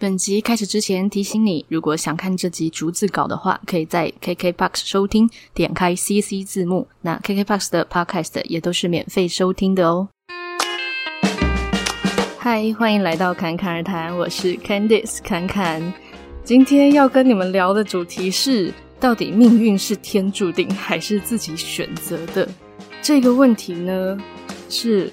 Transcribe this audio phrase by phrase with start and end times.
[0.00, 6.88] 本集开始之前提醒你，如果想看这集逐字稿的话，可以在 KKBOX 收听，点开 CC 字幕。
[7.02, 10.08] 那 KKBOX 的 Podcast 也都是免费收听的哦。
[12.38, 15.92] 嗨，欢迎来到侃侃而谈，我是 Candice 侃侃。
[16.42, 22.48] 今天要跟你们聊的主题是：到底命运是天注定还是自己选择的？
[23.02, 24.16] 这个问题呢，
[24.70, 25.12] 是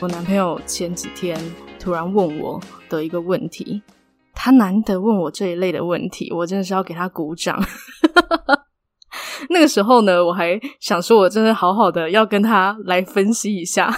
[0.00, 1.40] 我男朋友前几天
[1.78, 3.80] 突然问我的一个问题。
[4.44, 7.58] 他难得问我这一类的问题，我真的是要给他鼓掌。
[9.48, 13.90] 那个时候呢，我还想说，我真的好好的要跟他来分析一下。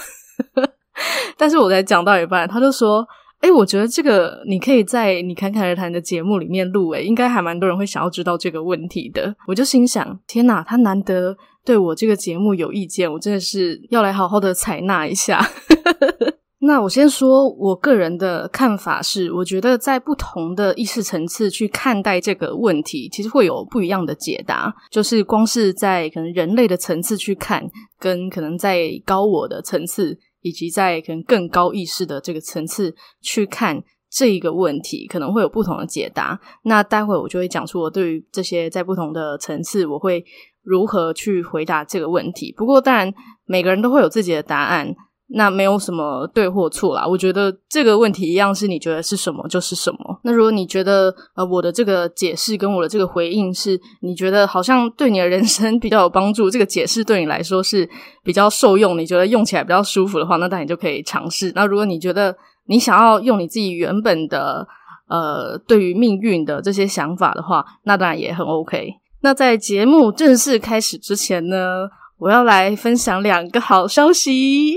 [1.36, 3.04] 但是我才讲到一半，他就说
[3.42, 15.44] ：“诶，我觉得这个你可以在你侃侃而谈的节目里面录，诶，应该还蛮多人会想要知道这个问题的。”我就心想：天哪，他难得对我这个节目有意见，我真的是要来好好的采纳一下。
[16.66, 24.74] 那我先说，我个人的看法是，我觉得在不同的意识层次去看待这个问题，其实会有不一样的解答。
[24.90, 27.64] 就是光是在可能人类的层次去看，
[27.98, 33.80] 跟可能在高我的层次，以及在可能更高意识的这个层次去看
[34.10, 36.38] 这一个问题，可能会有不同的解答。
[36.64, 40.24] 那待会我就会讲出我对于这些在不同的层次，我会
[40.62, 42.52] 如何去回答这个问题。
[42.56, 43.14] 不过当然，
[43.44, 44.94] 每个人都会有自己的答案。
[45.28, 50.20] 那没有什么对或错啦，我觉得这个问题一样是你觉得是什么就是什么。
[50.22, 57.88] 那如果你觉得呃我的这个解释跟我的这个回应是你觉得好像对你的人生比较有帮助，这个解释对你来说是
[58.22, 61.50] 比较受用，你觉得用起来比较舒服的话，那当然你就可以尝试。
[61.56, 64.64] 那如果你觉得你想要用你自己原本的
[65.08, 68.94] 呃对于命运的这些想法的话，那当然也很 OK。
[69.22, 71.88] 那在节目正式开始之前呢，
[72.18, 74.76] 我要来分享两个好消息。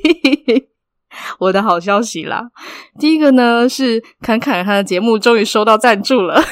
[1.40, 2.50] 我的好消息啦！
[2.98, 6.42] 第一个呢是侃侃他的节目终于收到赞助了。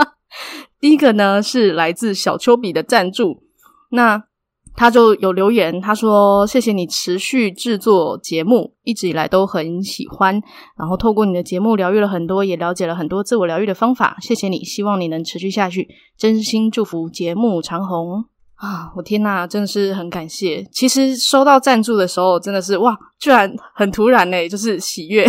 [0.80, 3.42] 第一个呢是来自小丘比的赞助，
[3.90, 4.24] 那
[4.76, 10.42] 他就有留言，他说：“谢谢你持续制作节目，一直以来都很喜欢，
[10.76, 14.16] 然后透过你的节目疗愈了很多，也了解了很多自我疗愈的方法。
[14.20, 18.24] 谢谢你，希望你能持续下去，真心祝福节目长红。”
[18.56, 20.64] 啊，我天呐，真的是很感谢。
[20.72, 25.26] 其实收到赞助的时候，真的是哇，居然很突然呢，就是喜悦。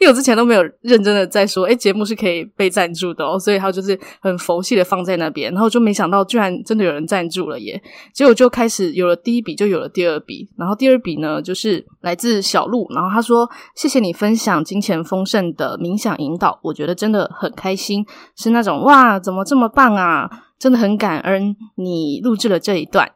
[0.00, 7.80] 因为我之前都没有认真的在说，诶，节目是可以被赞助的哦，所以他就是很佛系的放在那边，然后就没想到居然真的有人赞助了耶。
[8.14, 18.06] 结果就开始有了第一笔，就有了第二笔，然后第二笔呢，就是来自小鹿，然后他说：“谢谢你分享金钱丰盛的冥想引导，我觉得真的很开心，
[18.36, 23.12] 是那种哇，怎么这么棒啊！”真的很感恩你录制了这一段，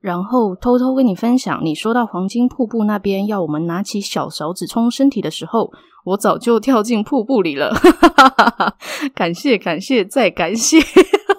[0.00, 5.70] 然后偷偷跟你分享，你说到黄金瀑布那边要我们拿起小勺子冲身体的时候，
[6.04, 7.74] 我早就跳进瀑布里了。
[9.14, 10.78] 感谢感谢再感谢，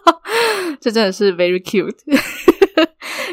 [0.80, 1.96] 这真的是 very cute。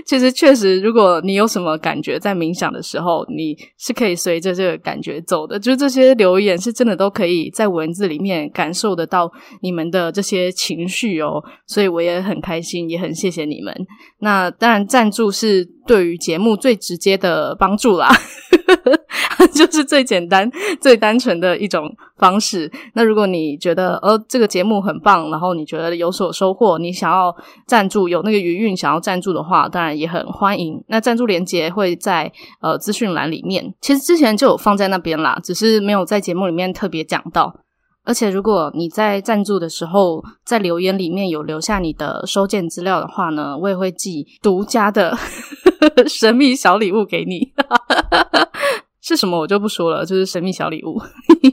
[0.07, 5.59] 其实确实，如果你有什么感觉，在冥想的时候，你是可以随着这个感觉走的。
[5.59, 9.31] 就是这些留言是真的都可以在文字里面感受得到
[9.63, 13.75] 你们的这些情绪哦，所以我也很开心，也很谢谢你们。
[14.19, 18.11] 那当然，赞助是对于节目最直接的帮助啦。
[19.53, 20.51] 就是最简单、
[20.81, 22.71] 最单纯的一种方式。
[22.95, 27.35] 那如果你觉得呃这个节目很棒，然后你觉得有所收获，你想要
[27.67, 30.83] 赞助，有那个余韵想要赞助的话，当然也很欢迎。
[30.89, 37.55] 那赞助链接会在呃资讯栏里面，其实之前就有放在那边啦，只是没有在节目里面特别讲到。
[38.05, 45.17] 而且如果你在赞助的时候，在留言里面有留下你的收件资料的话呢，我也会寄独家的
[46.07, 47.53] 神秘小礼物给你。
[49.01, 51.01] 是什么我就不说了，就是神秘小礼物。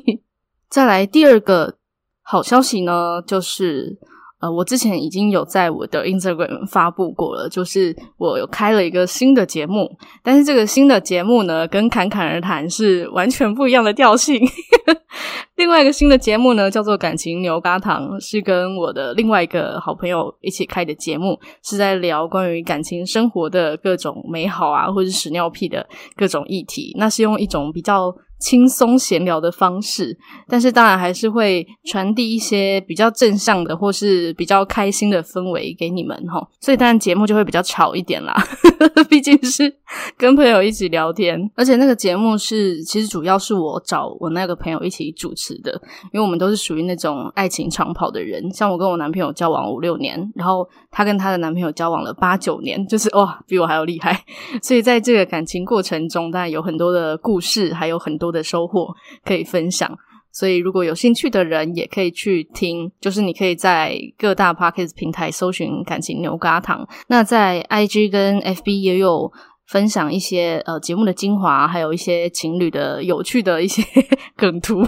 [0.70, 1.76] 再来第二个
[2.22, 3.98] 好消息呢，就是
[4.42, 9.90] 呃，我之前已经有在我的 Instagram 发布过了，就是我有开了一个新的节目，
[10.24, 14.42] 但是这个新的节目呢，跟侃侃而谈是完全不一样的调性。
[15.58, 26.96] 另外一个新的节目呢，叫做感情牛轧糖，是跟我的另外一个好朋友一起开的节目，是在聊关于感情生活的各种美好啊，或者是屎尿屁的各种议题。
[26.98, 28.12] 那是用一种比较
[28.42, 30.18] 轻松闲聊的方式，
[30.48, 38.36] 但是当然还是会传递一些比较正向的或是比较开心的氛围给你们齁，所以当然节目就会比较吵一点啦，
[39.08, 39.72] 毕竟是
[40.18, 45.72] 跟朋友一起聊天，而且那个节目是其实主要是我找我那个朋友一起主持的，
[46.12, 54.20] 因为我们都是属于那种爱情长跑的人，像我跟我男朋友交往五六年，然后她跟她的男朋友交往了八九年， 就是哇比我还要厉害，
[54.64, 58.31] 所以在这个感情过程中，当然有很多的故事，还有很多。
[58.32, 58.88] 的收获
[59.26, 59.92] 可以分享，
[60.32, 66.88] 所以如果有兴趣的人也可以去听，就是你可以在各大 Podcast 平台搜寻“感情牛轧糖”。
[67.08, 69.32] 那在 IG 跟 FB 也有
[69.68, 73.84] 分享一些呃节目的精华，还有一些情侣的有趣的一些
[74.36, 74.84] 梗图。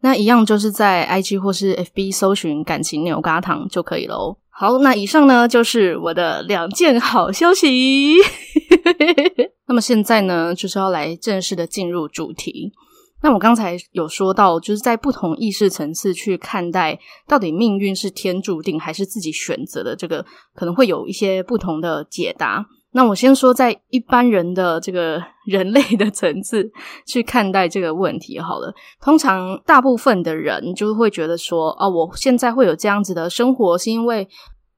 [0.00, 4.36] 那一样就是在 IG 或是 FB 搜寻“感情牛轧糖”就可以喽。
[4.50, 8.14] 好，那以上呢就是我的两件好消息。
[9.66, 12.72] 那么现在呢，就是要来正式的进入主题。
[13.22, 20.24] 那我刚才有说到，就是在不同意识层次去看待，到底命运是天注定还是自己选择的，这个
[20.54, 22.64] 可能会有一些不同的解答。
[22.92, 26.70] 那我先说，在一般人的这个人类的层次
[27.06, 28.72] 去看待这个问题好了。
[29.02, 34.26] 通常大部分的人就会觉得说，哦，我现在会有这样子的生活，是因为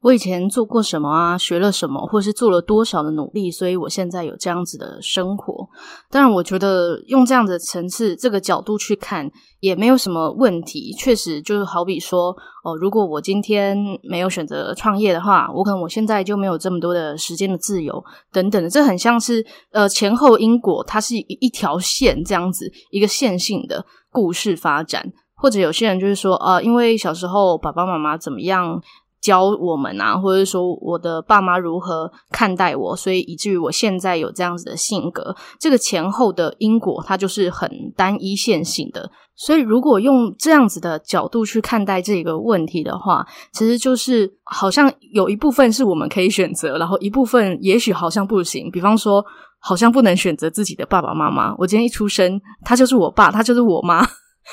[0.01, 5.69] 我以前做过什么啊，学了什么，或是做了多少的努力，所以我现在有这样子的生活。
[6.09, 9.29] 当然，我觉得用这样的层次、这个角度去看，
[9.59, 10.93] 也没有什么问题。
[10.97, 12.29] 确实，就是好比说，
[12.63, 18.01] 哦，如果我今天没有选择创业的话，我可能我现在就没有这么多的时间的自由
[18.33, 18.71] 等等的。
[18.71, 25.13] 这很像是呃前后因果，它是一一条线这样子，一个线性的故事发展。
[25.41, 28.81] 或者有些人就是说，呃，因为小时候爸爸妈妈怎么样。
[29.21, 35.35] 教我们啊，或者说我的爸妈如何看待我，所以以至于我现在有这样子的性格。
[35.59, 39.11] 这个前后的因果，它就是很单一线性的。
[39.41, 48.69] 所以，如果用这样子的角度去看待这个问题的话，其实就是好像有一部分是我们可以选择，然后一部分也许好像不行。
[48.69, 49.25] 比方说，
[49.61, 51.55] 好像不能选择自己的爸爸妈妈。
[51.57, 54.05] 我今天一出生，他就是我爸，他就是我妈。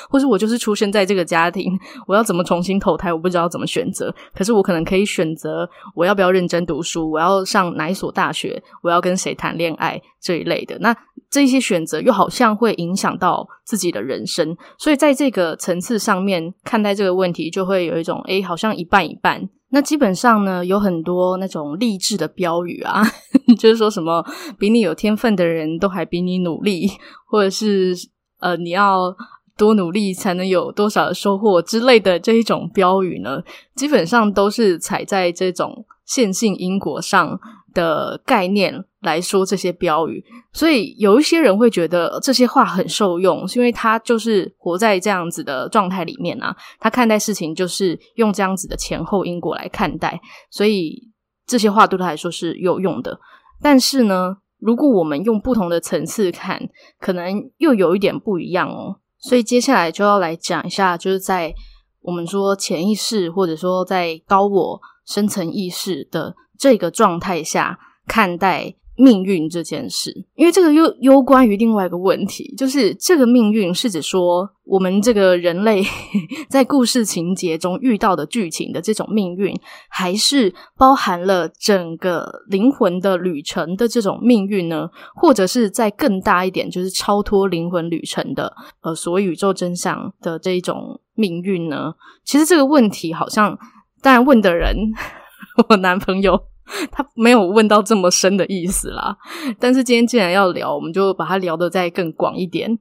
[0.09, 1.71] 或是我就是出生在这个家庭，
[2.07, 4.13] 我要怎么重新投胎，我不知道怎么选择。
[4.33, 10.77] 可是我可能可以选择我要不要认真读书，我要上哪一所大学，我要跟谁谈恋爱这一类的。
[10.79, 10.95] 那
[11.29, 19.49] 这些选择又好像会影响到自己的人生，所以在这个层次上面看待这个问题，就会有一种诶，好像一半一半。
[19.69, 23.01] 那基本上呢，有很多那种励志的标语啊，
[23.59, 24.25] 就是说什么
[24.57, 26.89] 比你有天分的人都还比你努力，
[27.27, 27.93] 或者是
[28.39, 29.15] 呃你要。
[29.57, 33.41] 多努力才能有多少的收获之类的这一种标语呢，
[33.75, 37.39] 基本上都是踩在这种线性因果上
[37.73, 40.23] 的概念来说这些标语，
[40.53, 50.19] 所以有一些人会觉得这些话很受用，是因为他就是活在这样子的状态里面啊，他看待事情就是用这样子的前后因果来看待，
[50.49, 51.11] 所以
[51.45, 53.19] 这些话对他来说是有用的。
[53.61, 56.61] 但是呢，如果我们用不同的层次看，
[56.99, 58.97] 可能又有一点不一样哦。
[59.19, 61.53] 所以接下来就要来讲一下，就是在
[62.01, 75.83] 我们说潜意识，或者说在高我深层意识的这个状态下看待命运这件事，因为这个又攸关于另外一个问题，就是这个命运是指说我们这个人类
[76.49, 79.53] 在故事情节中遇到的剧情的这种命运，
[79.89, 84.89] 还是包含了整个灵魂的旅程的这种命运呢？
[85.15, 91.93] 或者是再更大一点，就是超脱灵魂旅程的呃所谓宇宙真相的这一种命运呢？
[92.23, 93.57] 其实这个问题好像，
[94.01, 94.75] 当然问的人，
[95.69, 96.54] 我男朋友。
[96.91, 99.17] 他没有问到这么深的意思啦，
[99.59, 102.77] 但是今天既然要聊，我们就把它聊得再更广一点。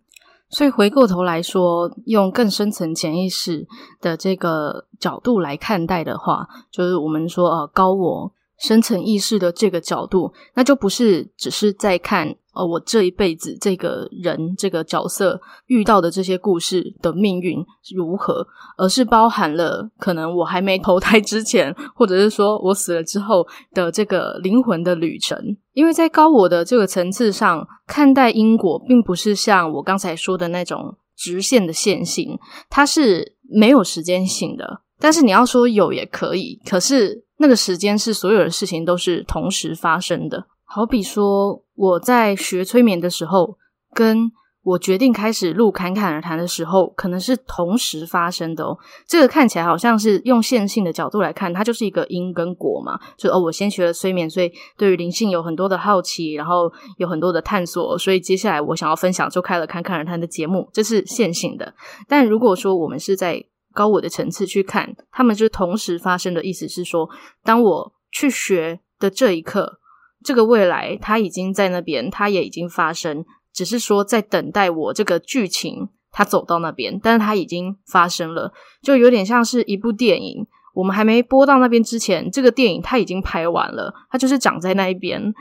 [0.50, 3.66] 所以回过头来说，用更深层潜意识
[4.00, 12.36] 的这个角度来看待的话，就是我们说呃高我深层意识的这个角度，那就不是只是在看。
[12.54, 17.58] 呃，我这一辈子这个人这个角色遇到的这些故事的命运
[17.94, 18.46] 如何，
[18.76, 25.38] 而是包含了可能我还没投胎之前，或者是说我死了之后的这个灵魂的旅程。
[25.72, 32.38] 因为在高我的这个层次上看待因果，并不是像我刚才说的那种直线的线性，
[32.70, 34.82] 它是没有时间性的。
[35.00, 40.46] 但是你要说有也可以，可是那个时间是所有的事情都是同时发生的。
[40.64, 43.56] 好比说，我在学催眠的时候，
[43.92, 44.30] 跟
[44.62, 48.76] 我决定开始录侃侃而谈的时候，可能是同时发生的哦。
[49.06, 52.98] 这个看起来好像是用线性的角度来看，它就是一个因跟果嘛。
[53.18, 61.74] 就哦，我先学了催眠，所以对于灵性有很多的好奇，然后有很多的探索，所以接下来我想要分享，就开了侃侃而谈的节目，这是线性的。
[62.08, 63.44] 但如果说我们是在
[63.74, 67.06] 高我的层次去看，他们就同时发生的意思是说，
[67.42, 69.78] 当我去学的这一刻。
[70.24, 78.52] 这个未来，它已经在那边，它也已经发生，只是说在等待我这个剧情，它走到那边，但是它已经发生了，
[78.82, 85.34] 就有点像是一部电影，我们还没播到那边之前，这个电影它已经拍完了，它就是长在那一边。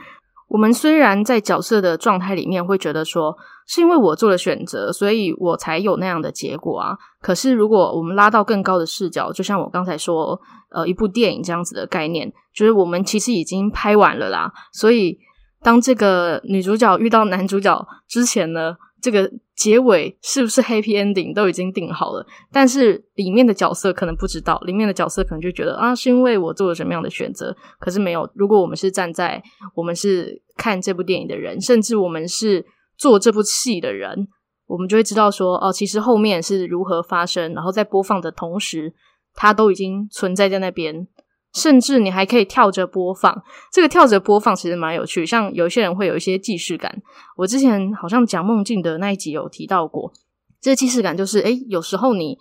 [0.54, 6.96] 我们虽然在角色的状态里面会觉得说，是因为我做了选择，所以我才有那样的结果啊。
[7.20, 14.52] 可是如果我们拉到更高的视角，就像我刚才说，呃，一部电影这样子的概念，就是我们其实已经拍完了啦。
[14.72, 15.18] 所以
[15.60, 28.30] 当这个女主角遇到男主角之前呢，这个结尾是不是 happy ending 都已经定好了，但是里面的角色可能不知道，里面的角色可能就觉得啊，是因为我做了什么样的选择，可是没有。
[28.36, 29.42] 如果我们是站在
[29.74, 32.64] 我们是看这部电影的人，甚至我们是
[32.96, 34.28] 做这部戏的人，
[34.66, 38.94] 我们就会知道说，哦，其实后面是如何发生，然后在播放的同时，
[39.34, 41.06] 它都已经存在在那边。
[41.52, 45.24] 甚至你还可以跳着播放，这个跳着播放其实蛮有趣。
[45.24, 47.00] 像有些人会有一些既视感，
[47.36, 50.12] 我之前好像讲梦境的那一集有提到过，
[50.60, 52.36] 这既视感就是，诶，有时候你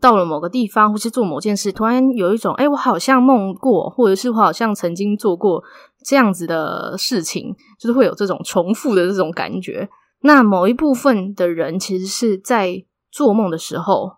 [0.00, 5.62] 到了某个地方或是做某件事，突然有一种，诶，我好像梦过，或者是我好像曾经做过
[6.04, 9.88] 这样子的事情，就是会有这种重复的这种感觉。
[10.20, 14.12] 那某一部分的人其实是在做梦的时候。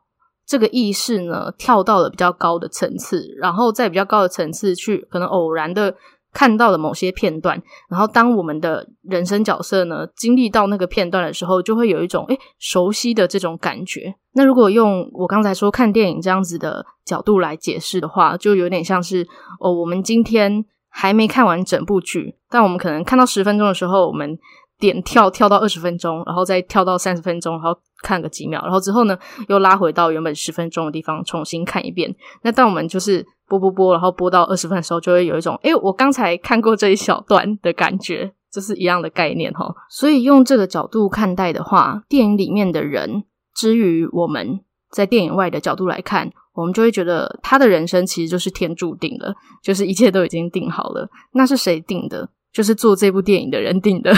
[0.49, 5.97] 这个意识呢，跳到了比较高的层次，然后在比较高的层次去可能偶然的
[6.33, 14.14] 看到了某些片段，然后当我们的人生角色呢经历到那个片段的时候，就会有一种诶熟悉的这种感觉。
[14.35, 19.26] 那如果用我刚才说看电影这样子的角度来解释的话，就有点像是
[19.59, 20.64] 哦，我们今天
[20.97, 24.38] 还没看完整部剧，但我们可能看到十分钟的时候，我们。
[24.79, 32.15] 点跳跳到二十分钟，然后再跳到三十分钟，然后看个几秒，然后之后呢又拉回到原本十分钟的地方重新看一遍。
[32.43, 39.75] 那当我们就是播播播，然后播到二十分的时候，就会有一种诶，我刚才看过这一小段的感觉，这是一样的概念齁。
[39.88, 43.25] 所以用这个角度看待的话，电影里面的人，
[43.55, 44.61] 至于我们
[44.91, 51.08] 在电影外的角度来看，我们就会觉得他的人生其实就是天注定了，就是一切都已经定好了。
[51.34, 52.28] 那是谁定的？
[52.52, 54.10] 就是做这部电影的人定的，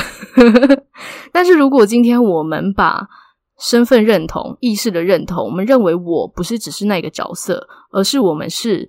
[1.33, 3.09] 但是如果今天我们把
[3.59, 8.89] 身份认同、意识的认同，我们认为我不是只是那个角色，而是我们是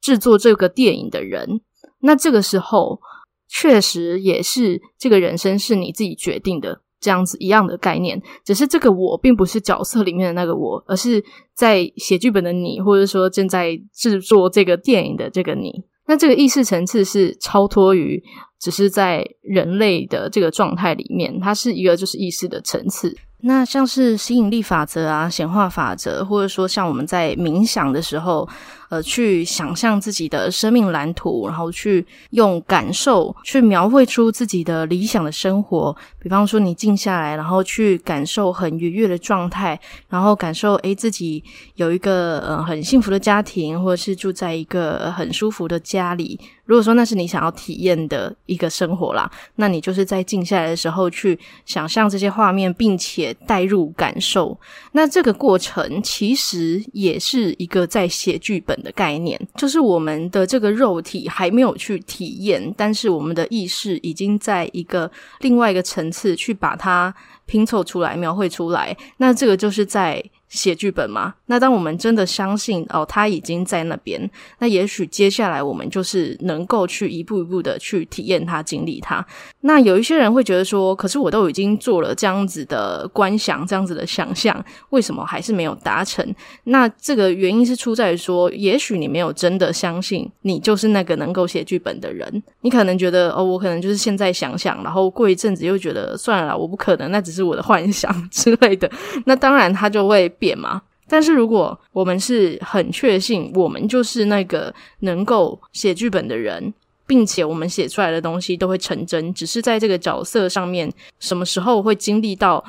[0.00, 1.60] 制作这个电影的人，
[2.00, 3.00] 那这个时候
[3.48, 8.20] 确实也是这个人生是你自己决定的，这样子一样的概念。
[8.44, 11.24] 只是这个我并不是角色里面的那个我，而是
[11.54, 15.84] 在写剧本的你，或者说正在制作这个电影的这个你。
[16.06, 18.22] 那这个意识层次是超脱于。
[18.60, 23.16] 只是在人类的这个状态里面，它是一个就是意识的层次。
[23.42, 28.48] 那像是吸引力法则啊、显化法则，或者说像我们在冥想的时候，
[28.88, 35.94] 呃，去想象自己的生命蓝图，然后去用感受去描绘出自己的理想的生活。
[36.18, 39.78] 比方说，你静下来，然后去感受很愉悦的状态，
[40.08, 41.42] 然后感受诶自己
[41.74, 46.38] 有一个呃很幸福的家庭，或者是住在一个很舒服的家里。
[46.64, 54.58] 如果说那是你想要体验的一个生活啦，那你就是在静下来的时候去想象这些画面，并且带入感受。
[54.92, 67.14] 那这个过程其实也是一个在写剧本的概念，就是我们的这个肉体还没有去体验，但是我们的意识已经在一个另外一个层次去把它
[67.46, 68.96] 拼凑出来、描绘出来。
[69.16, 70.22] 那这个就是在。
[70.48, 74.18] 写剧本嘛，那当我们真的相信哦，他已经在那边，
[74.58, 79.22] 那也许接下来我们就是能够去一步一步的去体验它、经历它。
[79.62, 86.24] 那有一些人会觉得说，可是我都已经做了这样子的观想、这样子的想象，为什么还是没有达成？
[86.64, 92.42] 那这个原因是出在说，也许你没有真的相信你就是那个能够写剧本的人。
[92.60, 98.88] 你可能觉得哦，我可能就是现在想想，然后过一阵子又觉得算了，我不可能，那只是我的幻想之类的。
[99.26, 100.28] 那当然他就会。
[100.38, 100.82] 变嘛？
[101.08, 106.72] 但是如果我们是很确信，我们就是那个能够写剧本的人，
[107.08, 112.62] 并且我们写出来的东西都会成真，只是在这个角色上面，什么时候会经历到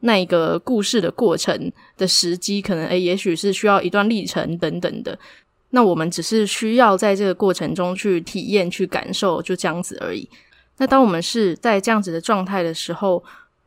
[0.00, 5.16] 那一个故事的过程的时机，可能诶，也许是需要一段历程等等的。
[5.70, 10.28] 那我们只是需要在这个过程中去体验、去感受，就这样子而已。
[10.78, 13.22] 那当我们是在这样子的状态的时候，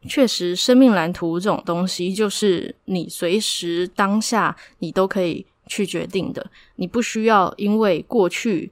[0.08, 6.46] 确实，生命蓝图这种东西，就是你随时当下你都可以去决定的。
[6.76, 8.72] 你不需要因为过去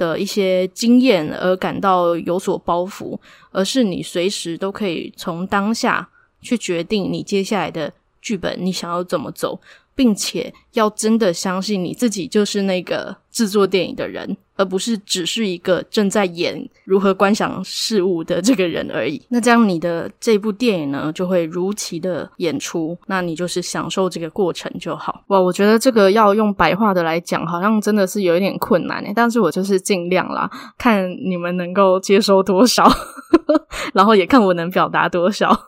[0.00, 3.18] 的一些经验而感到有所包袱，
[3.52, 6.08] 而是你随时都可以从当下
[6.40, 7.92] 去决定你接下来的
[8.22, 9.60] 剧本，你想要怎么走，
[9.94, 14.36] 并且要真的相信你自己就是那个制作电影的人。
[14.56, 19.18] 而不是只是一个正在演如何观想事物的这个人而已。
[19.30, 22.94] 那这样你的这部电影呢，就会如期的演出。
[23.06, 25.24] 那你就是享受这个过程就好。
[25.28, 29.14] 哇，我觉得这个要用白话的来讲，好像真的是有一点困难诶。
[29.16, 32.86] 但是我就是尽量啦，看你们能够接收多少。
[33.94, 35.58] 然后也看我能表达多少。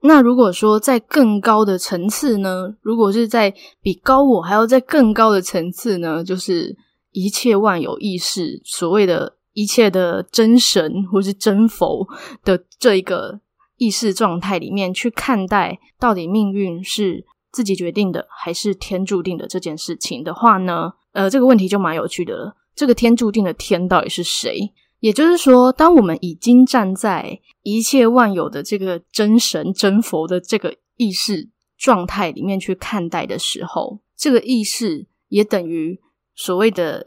[0.00, 2.74] 那如果说在更高的层次呢？
[2.82, 3.52] 如果是在
[3.82, 6.22] 比高我还要在更高的层次呢？
[6.22, 6.76] 就是
[7.10, 12.06] 一切万有意识，所谓的一切的真神或是真佛
[12.44, 13.40] 的这一个
[13.76, 20.92] 意识状态里面去看待，到底命运是自己决定的还是天注定的这件事情的话呢？
[21.12, 22.56] 呃，这个问题就蛮有趣的了。
[22.76, 24.72] 这个天注定的天到底是谁？
[25.00, 36.00] 也就是说，当我们已经站在一切万有的这个真神真佛的这个意识状态里面去看待的时候，这个意识也等于
[36.34, 37.04] 所谓的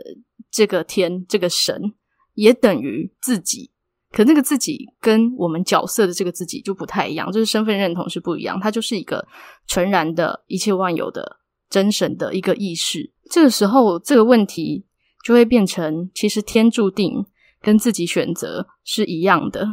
[0.50, 1.93] 这个天，这个神
[2.36, 3.71] 也等于自己。
[4.13, 8.60] 可那个自己跟我们角色的这个自己就不太一样，就是身份认同是不一样。
[8.60, 9.25] 它就是一个
[9.67, 13.12] 纯然的一切万有的真神的一个意识。
[13.29, 14.86] 这个时候，这个问题
[15.25, 17.25] 就会变成，其实天注定。
[17.62, 19.68] 跟自己选择是一样的，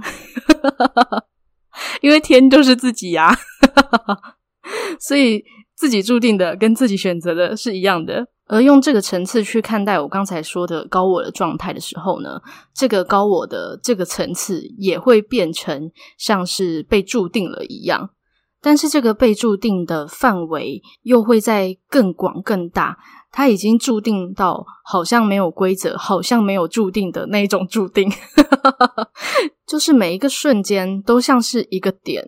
[2.03, 3.37] 因为天就是自己呀，
[5.01, 5.43] 所以
[5.75, 8.29] 自己注定的跟自己选择的是一样的。
[8.51, 12.41] 而用这个层次去看待我刚才说的高我的状态的时候呢，
[12.75, 18.09] 这个高我的这个层次也会变成像是被注定了一样，
[18.61, 22.97] 但是这个被注定的范围又会在更广更大。
[23.31, 28.11] 它已经注定到好像没有规则，好像没有注定的那一种注定，
[29.69, 32.25] 就是每一个瞬间都像是一个点，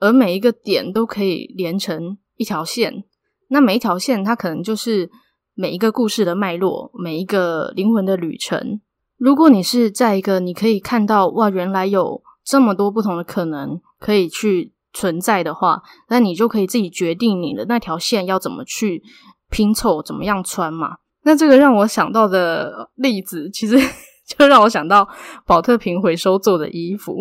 [0.00, 3.04] 而每一个点都可以连成一条线。
[3.48, 5.10] 那每一条线，它可能就是
[5.54, 8.80] 每一个故事的脉络，每一个灵魂的旅程。
[9.16, 19.02] 如果你是在一个你可以看到，哇，原来有这么多不同的可能可以去存在的话，那你就可以自己决定你的那条线要怎么去。
[19.50, 20.96] 拼凑怎么样穿嘛？
[21.22, 23.78] 那这个让我想到的例子，其实
[24.26, 25.08] 就让我想到
[25.46, 27.14] 宝特瓶回收做的衣服。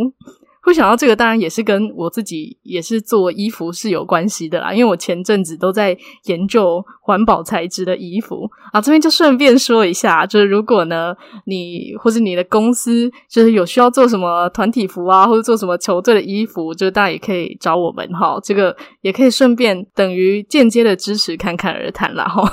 [0.63, 4.71] 会想到这个，当然也是跟我自己也是做衣服是有关系的啦。
[4.71, 11.13] 因为我前阵子都在研究环保材质的衣服啊，这边就顺便说一下，就是如果呢
[11.45, 18.39] 你或是你的公司就是有需要做什么团体服啊，或者做什么球队的衣服，就大家也可以找我们哈。
[18.41, 22.49] 这个也可以顺便等于间接的支持侃侃而谈啦哈。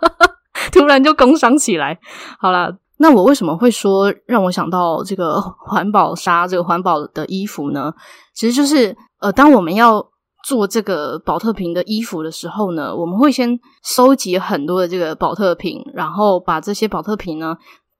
[0.70, 1.98] 突然就工商起来，
[2.38, 2.70] 好啦。
[3.00, 7.94] 那我为什么会说让我想到这个 环保纱、这个环保的衣服呢？
[8.34, 10.04] 其实就是呃，当我们要
[10.44, 17.56] 做这个宝特瓶的衣服的时候呢，我们会先收集很多的这个宝特瓶，然后把这些宝特瓶呢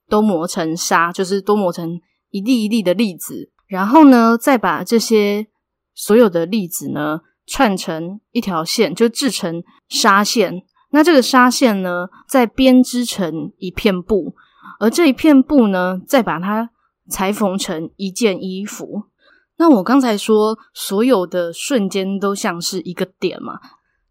[0.09, 5.47] 都磨成沙，就是都磨成一粒一粒的粒子，然后呢再把这些
[5.95, 10.63] 所有的粒子呢串成一条线，就制成纱线。
[10.91, 14.35] 那这个纱线呢，再编织成一片布。
[14.79, 16.71] 而这一片布呢，再把它
[17.09, 19.05] 裁缝成一件衣服。
[19.57, 23.59] 那我刚才说，所有的瞬间都像是一个点嘛。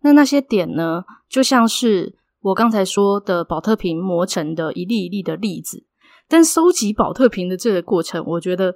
[0.02, 5.86] 那那些点呢，就像是我刚才说的宝特瓶磨成的一粒一粒的粒子。
[6.28, 8.76] 但收集宝特瓶的这个过程，我觉得。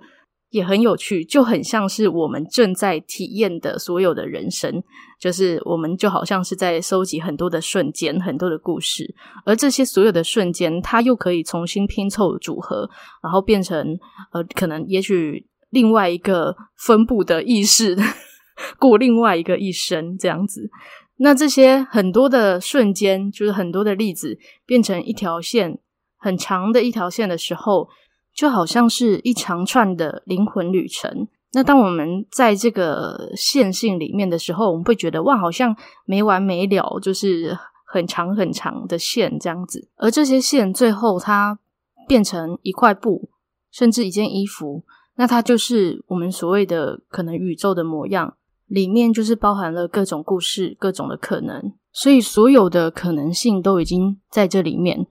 [0.51, 4.83] 也很有趣，就很像是我们正在体验的所有的人生，
[5.17, 12.89] 就是我们就好像是在收集很多的瞬间、很多的故事，而这些所有的瞬间，它又可以重新拼凑组合，
[13.23, 13.97] 然后变成
[14.33, 17.95] 呃，可能也许另外一个分布的意识，
[18.77, 20.69] 过另外一个一生这样子。
[21.17, 25.79] 那这些很多的瞬间，就是很多的例子变成一条线，
[26.17, 27.87] 很长的一条线的时候。
[28.33, 31.27] 就好像是一长串的灵魂旅程。
[31.53, 39.89] 那当我们在这个线性里面的时候，我们会觉得哇，好像没完没了，就是很长很长的线这样子。
[39.97, 41.59] 而这些线最后它
[42.07, 43.29] 变成一块布，
[43.69, 44.85] 甚至一件衣服，
[45.17, 51.73] 那它就是我们所谓的可能宇宙的模样，里面就是包含了各种故事、各种的可能。
[51.91, 55.05] 所以所有的可能性都已经在这里面。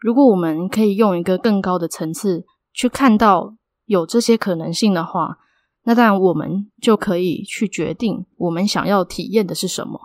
[0.00, 2.46] 如果我们可以用一个更高的层次。
[2.72, 3.54] 去看到
[3.86, 5.38] 有这些可能性的话，
[5.84, 10.00] 那当然我们就可以去决定我们想要体验的是什么。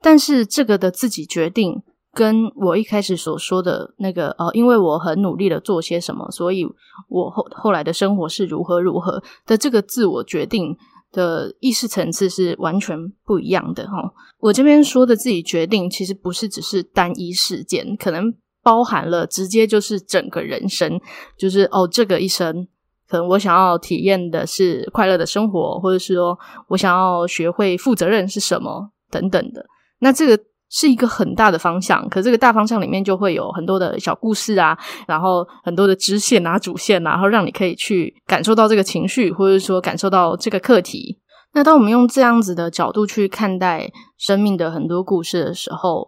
[0.00, 6.66] 但是这个的自己决定，跟我一开始所说的那个呃，因为我很努力的做些什么，所以
[7.08, 10.76] 我后后来的生活是如何如何的这个自我决定
[11.12, 14.12] 的意识层次是完全不一样的哈。
[14.40, 18.34] 我这边说的自己决定，其实不是只是单一事件，可能。
[18.70, 21.00] 包含了直接就是整个人生，
[21.36, 22.68] 就是哦，这个一生
[23.08, 29.66] 可能我想要体验的是快乐的生活，或者是说我想要学会负责任是什么等等的。
[29.98, 34.78] 那这个是一个很大的方向，可这个大方向里面就会有很多的小故事啊，
[35.08, 41.18] 然后很多的支线啊、主线啊，然后让你可以去感受到这个情绪，或者说感受到这个课题。
[41.52, 46.06] 那当我们用这样子的角度去看待生命的很多故事的时候，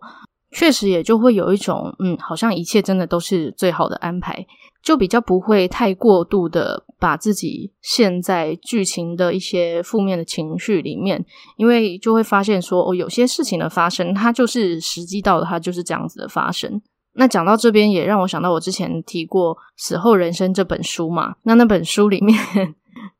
[0.53, 4.47] 确实也就会有一种，嗯，好像一切真的都是最好的安排。
[4.83, 11.25] 就比较不会太过度的把自己陷在剧情的一些负面的情绪里面，
[11.57, 16.83] 因为就会发现说，哦，有些事情的发生，它就是时机到了，它就是这样子的发生。
[17.15, 22.37] 那讲到这边，也让我想到我之前提过《死后人生》这本书嘛，那那本书里面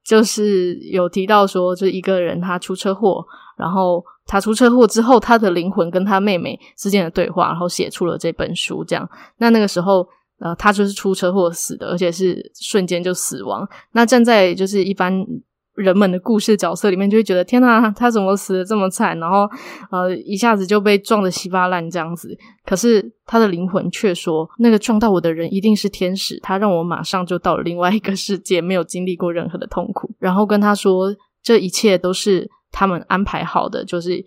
[0.05, 3.25] 就是有提到说，就一个人他出车祸，
[3.57, 9.09] 然后他出车祸之后，他的灵魂跟他妹妹之间的对话，然后写出了这本书，这样。
[9.39, 10.07] 那那个时候。
[10.39, 13.65] 呃，他就是出车祸死的，而且是瞬间就死亡。
[13.93, 15.25] 那站在就是一般
[15.75, 19.19] 人们的故事角色里面，就会觉得天哪，他怎么死的这么惨？
[19.19, 19.49] 然后
[19.91, 22.37] 呃，一下子就被撞得稀巴烂这样子。
[22.65, 30.11] 可是他的灵魂却说，那个撞到我的人一定是天使，他让我马上就到了另外一个世界，没有经历过任何的痛苦。
[30.19, 34.25] 然后跟他说，这一切都是他们安排好的，就是。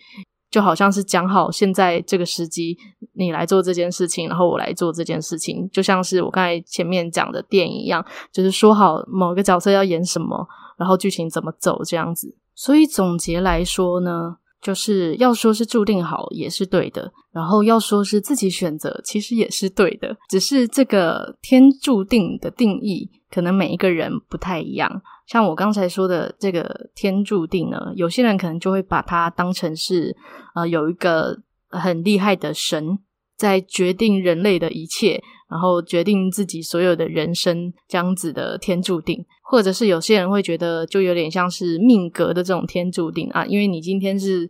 [0.52, 2.78] 就好像是讲好，现在这个时机，
[3.16, 12.36] 你来做这件事情，然后我来做这件事情，就像是我刚才前面讲的电影一样，就是说好某个角色要演什么，然后剧情怎么走这样子。
[12.54, 25.02] 所以总结来说呢，就是要说是注定好也是对的，然后要说是自己选择，其实也是对的，只是这个天注定的定义，可能每一个人不太一样。
[25.28, 30.16] 像我刚才说的这个天注定呢，有些人可能就会把它当成是，
[30.54, 31.38] 呃，有一个
[31.70, 33.00] 很厉害的神
[33.36, 44.50] 在决定人类的一切，然后决定自己所有的人生这样子的天注定，或者是有些人会觉得就有点像是命格的这种天注定啊，因为你今天是，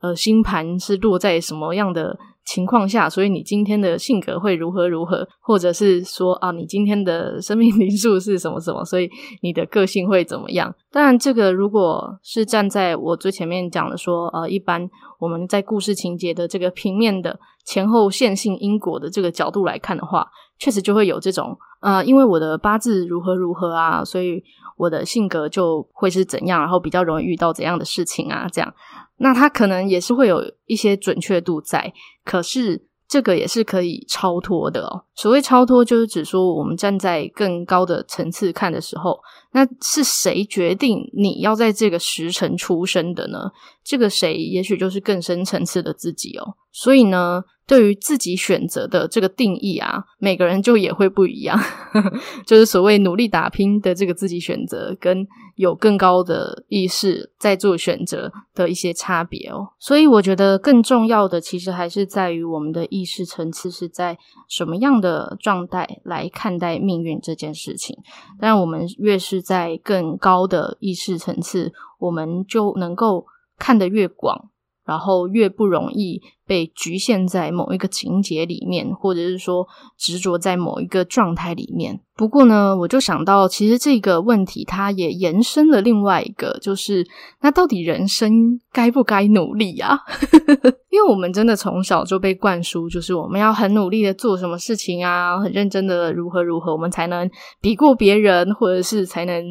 [0.00, 10.74] 呃，星盘是落在什么样的情况下，所以你今天的性格会如何如何，或者是说啊，你今天的生命 灵数是什么什么，所以你的个性会怎么样？
[10.94, 20.24] 当然，这个如果是站在我最前面讲的说，呃，一般我们在故事情节的这个平面的前后线性因果的这个角度来看的话，
[20.56, 24.40] 确实就会有这种，呃，因为我的八字如何如何啊，所以
[24.76, 28.72] 我的性格就会是怎样，然后比较容易遇到怎样的事情啊，这样。
[29.16, 31.92] 那它可能也是会有一些准确度在，
[32.24, 35.02] 可是这个也是可以超脱的哦。
[35.16, 39.18] 所谓超脱，就是指说我们站在更高的层次看的时候，
[39.54, 43.38] 那是谁决定你要在这个时辰出生的呢？
[43.84, 46.56] 这个谁，也许就是更深层次的自己哦。
[46.72, 51.56] 所以呢，对于自己选择的这个定义啊，每个人就也会不一样。
[52.44, 55.24] 就是所谓努力打拼的这个自己选择，跟
[55.56, 59.68] 有更高的意识在做选择的一些差别哦。
[59.78, 64.16] 所以我觉得更重要的，其实还是在于我们的意识层次是在
[64.48, 67.94] 什么样的状态来看待命运这件事情。
[68.40, 73.26] 但我们越是在更高的意识层次，我们就能够
[73.58, 74.50] 看得越广。
[74.84, 79.66] 然后越不容易被局限在某一个情节里面，或者是说
[79.98, 82.00] 执着在某一个状态里面。
[82.16, 87.04] 不过呢，我就想到，其实这个问题它也延伸了另外一个，就是
[87.40, 89.98] 那到底人生该不该努力啊？
[90.90, 97.28] 因为我们真的从小就被灌输，就是我们要很努力的做什么事情啊，很认真的如何如何，我们才能
[97.60, 99.42] 比过别人，或者是才能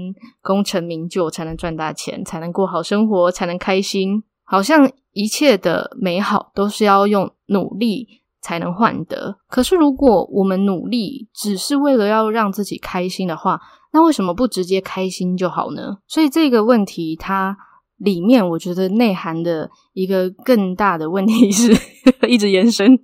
[0.41, 4.23] 功成名就，才能赚大钱，才能过好生活，才能开心。
[4.45, 9.37] 好像一切的美好都是要用努力才能换得。
[9.47, 13.61] 可是，如果我们努力只是为了要让自己开心的话，
[13.93, 15.97] 那为什么不直接开心就好呢？
[16.07, 17.55] 所以这个问题，它
[17.97, 21.71] 里面我觉得内涵的一个更大的问题是
[22.27, 22.99] 一直延伸。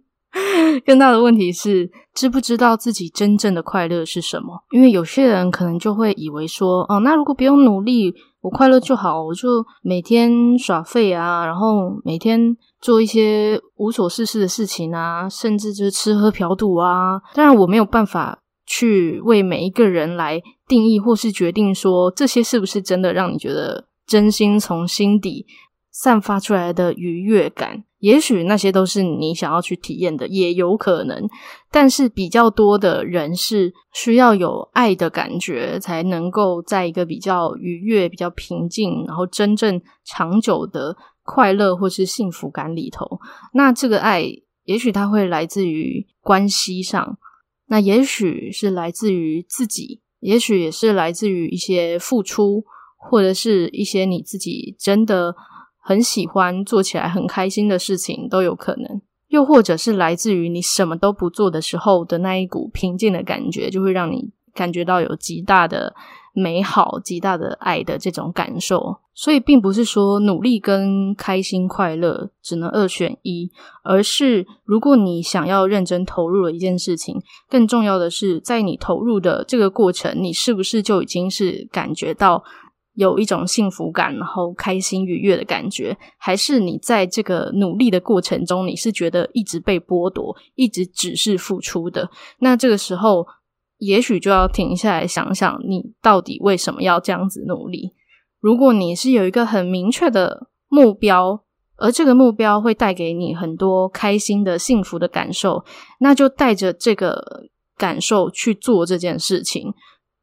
[0.86, 4.64] 更大的问题是，知不知道自己真正的快乐是什么？
[4.72, 17.20] 因为有些人可能就会以为说，哦，那如果不用努力，我快乐就好，我就每天耍废啊，然后每天做一些无所事事的事情啊，甚至就是吃喝嫖赌啊。
[17.34, 25.46] 当然，我没有办法去为每一个人来定义或是决定说，这些是不是真的让你觉得真心从心底
[26.02, 27.84] 散发出来的愉悦感。
[27.98, 31.28] 也许那些都是你想要去体验的，也有可能。
[31.70, 43.20] 但是比较多的人是需要有爱的感觉，才能够在一个比较愉悦、比较平静，然后真正长久的快乐或是幸福感里头。
[43.54, 44.24] 那这个爱，
[44.64, 47.18] 也许它会来自于关系上，
[47.68, 52.64] 那也许是来自于自己，也许也是来自于一些付出，
[52.96, 55.36] 或者是一些你自己真的。
[55.80, 59.02] 很喜欢做起来很开心的事情都有可能。
[59.30, 65.94] 又或者是来自于你什么都不做的时候的那一股平静的感觉，就会让你感觉到有极大的
[66.34, 68.98] 美好、极大的爱的这种感受。
[69.14, 73.52] 所以，并不是说努力跟开心快乐只能二选一，
[73.84, 82.44] 而是如果你想要认真投入了一件事情，更重要的是，在你投入的这个过程，你是不是就已经是感觉到。
[82.94, 92.10] 有一种幸福感，然后开心愉悦的感觉，还是你在这个努力的过程中，你是觉得一直被剥夺，一直只是付出的？
[92.40, 93.26] 那这个时候，
[93.78, 97.94] 也许就要停下来想想，你到底为什么要这样子努力？
[98.42, 101.44] 如果你是有一个很明确的目标，
[101.78, 105.64] 而这个目标会带给你很多开心的、幸福的感受，
[106.00, 107.44] 那就带着这个
[107.78, 109.74] 感受去做这件事情。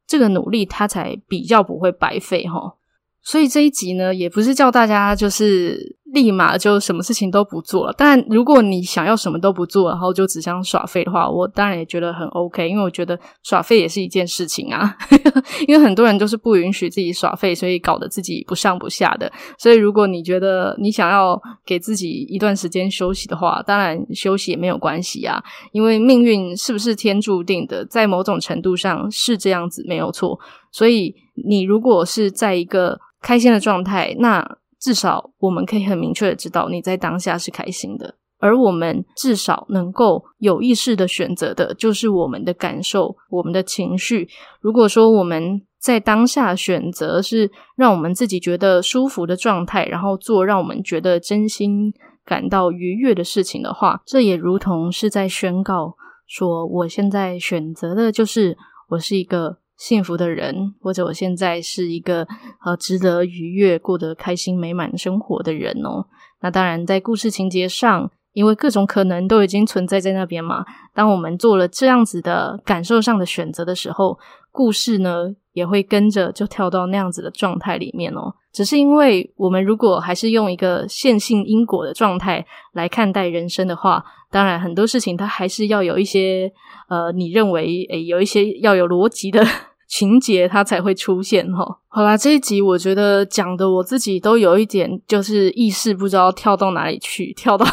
[0.07, 2.75] 这个努力，他才比较不会白费哈。
[3.21, 7.93] 所以这一集呢，也不是叫大家就是立马就什么事情都不做了。
[7.95, 14.97] 但如果你想要什么都不做，然后就只想耍废的话，我当然也觉得很 OK，因为我觉得耍废也是一件事情啊。
[15.67, 19.31] 因为很多人都是不允许自己耍废，所以搞得自己不上不下的。
[19.59, 25.39] 所以如果你觉得你想要给自己一段时间休息的话，当然休息也没有关系啊。
[25.71, 30.39] 因为命运是不是天注定的，在某种程度上是这样子，没有错。
[30.71, 31.13] 所以
[31.47, 34.43] 你如果是在一个开心的状态，那
[34.79, 44.29] 至少我们可以很明确的知道你在当下是开心的，而我们至少能够有意识的选择的，就是我们的感受、我们的情绪。
[44.61, 51.93] 如果说我们在当下选择是让我们自己觉得舒服的状态，然后做让我们觉得真心
[52.25, 55.95] 感到愉悦的事情的话，这也如同是在宣告
[56.27, 58.57] 说，我现在选择的就是
[58.89, 59.57] 我是一个。
[59.77, 62.27] 幸福的人，或者我现在是一个
[62.65, 66.05] 呃值得愉悦、过得开心美满生活的人哦。
[66.41, 70.65] 那当然，在故事情节上，因为各种可能都已经存在在那边嘛。
[70.93, 74.19] 当我们做了这样子的感受上的选择的时候，
[74.51, 78.33] 故事呢也会跟着就跳到那样子的状态里面哦。
[78.57, 82.43] 只是因为我们如果还是用一个线性因果的状态
[82.73, 86.51] 来看待人生的话，当然很多事情它还是要有一些
[86.89, 89.45] 呃，你认为诶有一些要有逻辑的。
[89.87, 91.77] 情节它才会出现齁。
[91.87, 97.65] 好啦，这一集我觉得讲的我自己都有一点，就是意识不知道跳到哪里去，跳到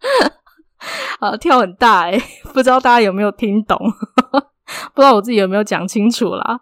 [1.20, 2.18] 啊跳很大诶，
[2.54, 3.76] 不知道大家有没有听懂？
[4.94, 6.60] 不知道我自己有没有讲清楚啦。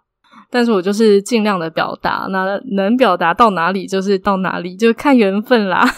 [0.50, 5.88] 但是我就是尽量的表达，那能表达到哪里就是到哪里，就看缘分啦。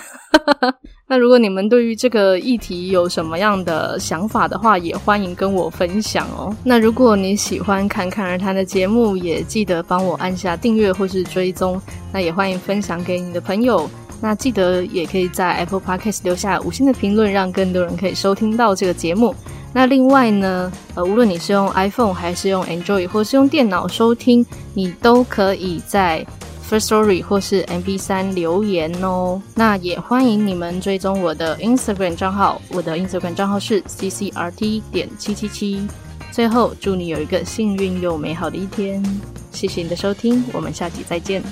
[1.09, 6.55] 那如果你们对于这个议题有什么样的想法的话，也欢迎跟我分享哦。
[6.65, 11.81] 那如果你喜欢侃侃而谈的节目，也记得帮我按下订阅或是追踪。
[12.13, 13.89] 那也欢迎分享给你的朋友。
[14.23, 19.35] 那记得也可以在 Apple Podcast 留下五星的评论，让更多人可以收听到这个节目。
[19.73, 26.27] 那另外呢，呃，无论你是用 iPhone 还是用 Android 或是用电脑收听，你都可以在。
[26.71, 35.87] First Story 或是 MP3 留言哦，那也欢迎你们追踪我的 Instagram 账号，我的 Instagram 账号是 ccrt 点七七七。
[36.31, 39.05] 最后，祝你有一个幸运又美好的一天，
[39.51, 41.43] 谢谢你的收听，我们下集再见。